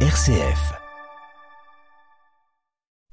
RCF. 0.00 0.85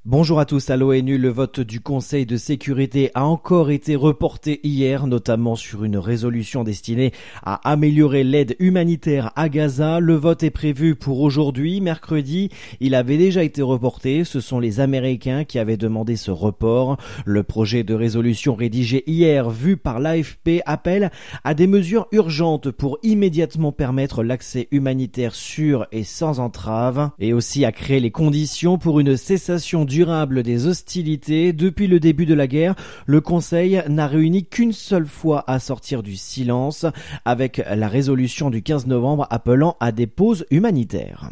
Bonjour 0.06 0.42
à 0.42 0.46
tous. 0.46 0.70
À 0.70 0.76
l'ONU, 0.76 1.18
le 1.18 1.30
vote 1.30 1.62
du 1.62 1.80
Conseil 1.80 2.26
de 2.26 2.36
sécurité 2.36 3.10
a 3.14 3.24
encore 3.24 3.72
été 3.72 3.96
reporté 3.96 4.60
hier, 4.62 5.08
notamment 5.08 5.56
sur 5.56 5.86
une 5.86 5.96
résolution 5.96 6.66
destinée 6.66 7.14
à 7.42 7.72
améliorer 7.72 8.26
l'aide 8.26 8.58
humanitaire 8.60 9.32
à 9.38 9.48
Gaza. 9.48 10.02
Le 10.02 10.16
vote 10.16 10.44
est 10.44 10.50
prévu 10.50 10.96
pour 10.96 11.22
aujourd'hui, 11.22 11.80
mercredi. 11.80 12.50
Il 12.82 12.96
avait 12.96 13.18
déjà 13.18 13.46
été 13.46 13.62
reporté. 13.62 14.26
Ce 14.26 14.42
sont 14.42 14.60
les 14.60 14.82
Américains 14.82 15.46
qui 15.46 15.58
avaient 15.58 15.78
demandé 15.78 16.18
ce 16.18 16.32
report. 16.32 16.98
Le 17.24 17.44
projet 17.44 17.86
de 17.86 17.94
résolution 17.94 18.56
rédigé 18.56 19.06
hier, 19.08 19.50
vu 19.50 19.78
par 19.78 20.02
l'AFP, 20.02 20.64
appelle 20.66 21.12
à 21.46 21.54
des 21.54 21.68
mesures 21.68 22.08
urgentes 22.12 22.72
pour 22.72 23.00
immédiatement 23.04 23.72
permettre 23.72 24.22
l'accès 24.22 24.68
humanitaire 24.72 25.34
sûr 25.34 25.88
et 25.94 26.04
sans 26.04 26.42
entrave, 26.42 27.12
et 27.20 27.32
aussi 27.32 27.64
à 27.64 27.72
créer 27.72 28.02
les 28.02 28.12
conditions 28.12 28.78
pour 28.78 29.00
une 29.00 29.16
cessation 29.16 29.86
durable 29.94 30.42
des 30.42 30.66
hostilités. 30.66 31.54
Depuis 31.54 31.86
le 31.86 32.00
début 32.00 32.26
de 32.26 32.34
la 32.34 32.48
guerre, 32.48 32.74
le 33.06 33.22
Conseil 33.22 33.84
n'a 33.88 34.08
réuni 34.08 34.44
qu'une 34.44 34.74
seule 34.74 35.06
fois 35.06 35.44
à 35.46 35.60
sortir 35.60 36.02
du 36.02 36.16
silence, 36.16 36.88
avec 37.26 37.62
la 37.70 37.88
résolution 37.88 38.50
du 38.50 38.64
15 38.64 38.88
novembre 38.88 39.28
appelant 39.30 39.78
à 39.80 39.92
des 39.92 40.08
pauses 40.08 40.48
humanitaires. 40.50 41.30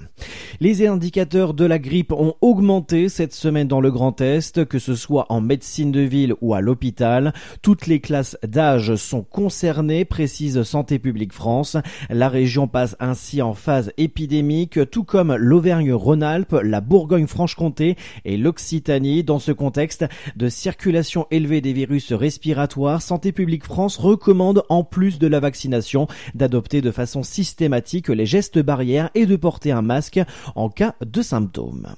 Les 0.60 0.86
indicateurs 0.86 1.56
de 1.56 1.66
la 1.66 1.80
grippe 1.80 2.12
ont 2.12 2.36
augmenté 2.42 3.10
cette 3.10 3.34
semaine 3.34 3.68
dans 3.68 3.82
le 3.82 3.90
Grand 3.90 4.22
Est, 4.22 4.64
que 4.66 4.78
ce 4.78 4.94
soit 4.94 5.26
en 5.30 5.42
médecine 5.42 5.92
de 5.92 6.02
ville 6.02 6.36
ou 6.42 6.54
à 6.54 6.62
l'hôpital. 6.62 7.34
Toutes 7.64 7.88
les 7.88 8.00
classes 8.00 8.38
d'âge 8.46 8.94
sont 8.96 9.24
concernées, 9.24 10.06
précise 10.06 10.62
Santé 10.62 11.00
publique 11.00 11.34
France. 11.34 11.78
La 12.12 12.30
région 12.30 12.68
passe 12.68 12.96
ainsi 13.00 13.42
en 13.42 13.56
phase 13.56 13.92
épidémique, 13.98 14.80
tout 14.92 15.04
comme 15.04 15.36
l'Auvergne-Rhône-Alpes, 15.36 16.58
la 16.62 16.80
Bourgogne-Franche-Comté 16.82 17.96
et 18.26 18.38
le 18.38 18.51
Occitanie. 18.52 19.24
Dans 19.24 19.40
ce 19.40 19.54
contexte 19.54 20.04
de 20.36 20.50
circulation 20.50 21.26
élevée 21.32 21.62
des 21.62 21.72
virus 21.72 22.12
respiratoires, 22.12 23.02
Santé 23.02 23.32
publique 23.32 23.64
France 23.64 23.96
recommande, 23.96 24.64
en 24.68 24.84
plus 24.84 25.20
de 25.20 25.28
la 25.28 25.40
vaccination, 25.40 26.08
d'adopter 26.36 26.82
de 26.82 26.92
façon 26.92 27.24
systématique 27.24 28.10
les 28.10 28.26
gestes 28.26 28.60
barrières 28.60 29.10
et 29.16 29.26
de 29.26 29.38
porter 29.38 29.72
un 29.72 29.82
masque 29.82 30.20
en 30.56 30.68
cas 30.68 30.96
de 31.00 31.22
symptômes. 31.22 31.96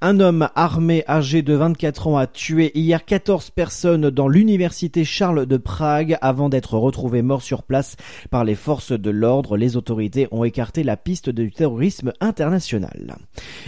Un 0.00 0.20
homme 0.20 0.48
armé 0.54 1.02
âgé 1.08 1.42
de 1.42 1.54
24 1.54 2.06
ans 2.06 2.16
a 2.16 2.28
tué 2.28 2.70
hier 2.78 3.04
14 3.04 3.50
personnes 3.50 4.10
dans 4.10 4.28
l'université 4.28 5.04
Charles 5.04 5.46
de 5.46 5.56
Prague 5.56 6.16
avant 6.20 6.48
d'être 6.48 6.78
retrouvé 6.78 7.22
mort 7.22 7.42
sur 7.42 7.64
place 7.64 7.96
par 8.30 8.44
les 8.44 8.54
forces 8.54 8.92
de 8.92 9.10
l'ordre. 9.10 9.56
Les 9.56 9.76
autorités 9.76 10.28
ont 10.30 10.44
écarté 10.44 10.84
la 10.84 10.96
piste 10.96 11.28
du 11.28 11.50
terrorisme 11.50 12.12
international. 12.20 13.16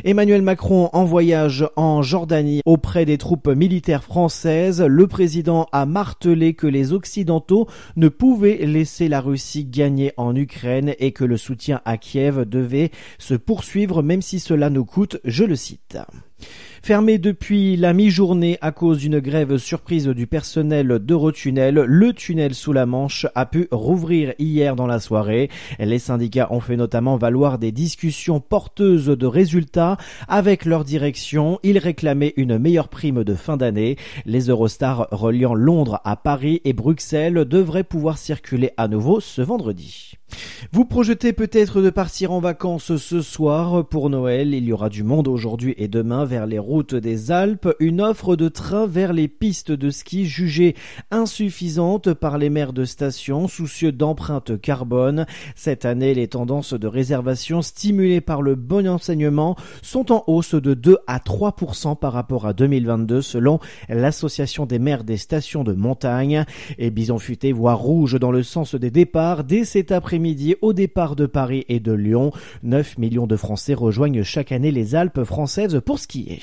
Emmanuel 0.04 0.42
Macron 0.42 0.90
en 0.92 1.04
voyage 1.04 1.66
en 1.74 2.02
Jordanie 2.02 2.19
Auprès 2.64 3.04
des 3.04 3.18
troupes 3.18 3.48
militaires 3.48 4.04
françaises, 4.04 4.82
le 4.82 5.06
président 5.06 5.66
a 5.72 5.86
martelé 5.86 6.54
que 6.54 6.66
les 6.66 6.92
Occidentaux 6.92 7.66
ne 7.96 8.08
pouvaient 8.08 8.66
laisser 8.66 9.08
la 9.08 9.20
Russie 9.20 9.64
gagner 9.64 10.12
en 10.16 10.34
Ukraine 10.34 10.94
et 10.98 11.12
que 11.12 11.24
le 11.24 11.36
soutien 11.36 11.80
à 11.84 11.96
Kiev 11.96 12.44
devait 12.44 12.90
se 13.18 13.34
poursuivre 13.34 14.02
même 14.02 14.22
si 14.22 14.38
cela 14.40 14.70
nous 14.70 14.84
coûte, 14.84 15.18
je 15.24 15.44
le 15.44 15.56
cite. 15.56 15.98
Fermé 16.82 17.18
depuis 17.18 17.76
la 17.76 17.92
mi-journée 17.92 18.56
à 18.62 18.72
cause 18.72 18.98
d'une 18.98 19.20
grève 19.20 19.58
surprise 19.58 20.08
du 20.08 20.26
personnel 20.26 20.98
d'Eurotunnel, 20.98 21.74
le 21.74 22.12
tunnel 22.14 22.54
sous 22.54 22.72
la 22.72 22.86
Manche 22.86 23.26
a 23.34 23.44
pu 23.44 23.68
rouvrir 23.70 24.32
hier 24.38 24.76
dans 24.76 24.86
la 24.86 24.98
soirée. 24.98 25.50
Les 25.78 25.98
syndicats 25.98 26.48
ont 26.50 26.60
fait 26.60 26.76
notamment 26.76 27.16
valoir 27.16 27.58
des 27.58 27.70
discussions 27.70 28.40
porteuses 28.40 29.06
de 29.06 29.26
résultats 29.26 29.98
avec 30.26 30.64
leur 30.64 30.84
direction. 30.84 31.58
Ils 31.62 31.78
réclamaient 31.78 32.32
une 32.36 32.58
meilleure 32.58 32.88
prime 32.88 33.24
de 33.24 33.34
fin 33.34 33.56
d'année. 33.56 33.96
Les 34.24 34.48
Eurostars 34.48 35.06
reliant 35.10 35.54
Londres 35.54 36.00
à 36.04 36.16
Paris 36.16 36.62
et 36.64 36.72
Bruxelles 36.72 37.44
devraient 37.44 37.84
pouvoir 37.84 38.16
circuler 38.16 38.70
à 38.76 38.88
nouveau 38.88 39.20
ce 39.20 39.42
vendredi. 39.42 40.19
Vous 40.72 40.84
projetez 40.84 41.32
peut-être 41.32 41.82
de 41.82 41.90
partir 41.90 42.32
en 42.32 42.40
vacances 42.40 42.96
ce 42.96 43.22
soir 43.22 43.84
pour 43.86 44.10
Noël. 44.10 44.54
Il 44.54 44.64
y 44.64 44.72
aura 44.72 44.88
du 44.88 45.02
monde 45.02 45.26
aujourd'hui 45.26 45.74
et 45.78 45.88
demain 45.88 46.24
vers 46.24 46.46
les 46.46 46.58
routes 46.58 46.94
des 46.94 47.32
Alpes. 47.32 47.68
Une 47.80 48.00
offre 48.00 48.36
de 48.36 48.48
train 48.48 48.86
vers 48.86 49.12
les 49.12 49.26
pistes 49.26 49.72
de 49.72 49.90
ski 49.90 50.26
jugée 50.26 50.76
insuffisante 51.10 52.14
par 52.14 52.38
les 52.38 52.50
maires 52.50 52.72
de 52.72 52.84
station 52.84 53.48
soucieux 53.48 53.90
d'empreinte 53.90 54.60
carbone. 54.60 55.26
Cette 55.56 55.84
année, 55.84 56.14
les 56.14 56.28
tendances 56.28 56.74
de 56.74 56.86
réservation 56.86 57.62
stimulées 57.62 58.20
par 58.20 58.42
le 58.42 58.54
bon 58.54 58.86
enseignement 58.86 59.56
sont 59.82 60.12
en 60.12 60.22
hausse 60.28 60.54
de 60.54 60.74
2 60.74 60.98
à 61.08 61.18
3% 61.18 61.98
par 61.98 62.12
rapport 62.12 62.46
à 62.46 62.52
2022 62.52 63.22
selon 63.22 63.58
l'association 63.88 64.66
des 64.66 64.78
maires 64.78 65.02
des 65.02 65.16
stations 65.16 65.64
de 65.64 65.72
montagne. 65.72 66.44
Et 66.78 66.90
Bison 66.90 67.18
Futé 67.18 67.52
voit 67.52 67.74
rouge 67.74 68.18
dans 68.20 68.30
le 68.30 68.44
sens 68.44 68.76
des 68.76 68.92
départs 68.92 69.42
dès 69.42 69.64
cet 69.64 69.90
après 69.90 70.19
midi 70.20 70.54
au 70.62 70.72
départ 70.72 71.16
de 71.16 71.26
Paris 71.26 71.64
et 71.68 71.80
de 71.80 71.92
Lyon. 71.92 72.32
9 72.62 72.98
millions 72.98 73.26
de 73.26 73.36
Français 73.36 73.74
rejoignent 73.74 74.22
chaque 74.22 74.52
année 74.52 74.70
les 74.70 74.94
Alpes 74.94 75.24
françaises 75.24 75.80
pour 75.84 75.98
skier. 75.98 76.40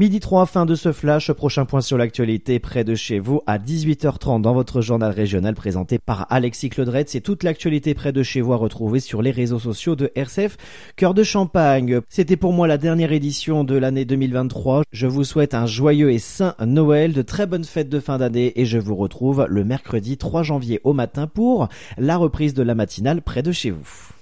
Midi 0.00 0.18
3, 0.18 0.46
fin 0.46 0.64
de 0.64 0.74
ce 0.74 0.92
flash. 0.92 1.30
Prochain 1.30 1.66
point 1.66 1.82
sur 1.82 1.98
l'actualité 1.98 2.58
près 2.58 2.84
de 2.84 2.94
chez 2.94 3.18
vous 3.18 3.42
à 3.46 3.58
18h30 3.58 4.40
dans 4.40 4.54
votre 4.54 4.80
journal 4.80 5.12
régional 5.12 5.54
présenté 5.54 5.98
par 5.98 6.26
Alexis 6.30 6.70
Claudret. 6.70 7.04
C'est 7.06 7.20
toute 7.20 7.42
l'actualité 7.42 7.92
près 7.92 8.10
de 8.10 8.22
chez 8.22 8.40
vous 8.40 8.54
à 8.54 8.56
retrouver 8.56 9.00
sur 9.00 9.20
les 9.20 9.30
réseaux 9.30 9.58
sociaux 9.58 9.96
de 9.96 10.10
RCF 10.14 10.56
Cœur 10.96 11.12
de 11.12 11.22
Champagne. 11.22 12.00
C'était 12.08 12.38
pour 12.38 12.54
moi 12.54 12.66
la 12.66 12.78
dernière 12.78 13.12
édition 13.12 13.62
de 13.62 13.76
l'année 13.76 14.06
2023. 14.06 14.84
Je 14.90 15.06
vous 15.06 15.24
souhaite 15.24 15.52
un 15.52 15.66
joyeux 15.66 16.10
et 16.10 16.18
saint 16.18 16.54
Noël, 16.64 17.12
de 17.12 17.20
très 17.20 17.44
bonnes 17.44 17.64
fêtes 17.64 17.90
de 17.90 18.00
fin 18.00 18.16
d'année 18.16 18.58
et 18.58 18.64
je 18.64 18.78
vous 18.78 18.96
retrouve 18.96 19.44
le 19.50 19.64
mercredi 19.64 20.16
3 20.16 20.42
janvier 20.42 20.80
au 20.82 20.94
matin 20.94 21.26
pour 21.26 21.68
la 21.98 22.16
reprise 22.16 22.54
de 22.54 22.62
la 22.62 22.74
matinale 22.74 23.20
près 23.20 23.42
de 23.42 23.52
chez 23.52 23.70
vous. 23.70 24.14